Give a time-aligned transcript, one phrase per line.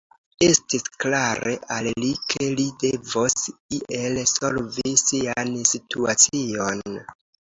[0.45, 3.37] Estis klare al li, ke li devos
[3.99, 6.83] iel solvi sian situacion.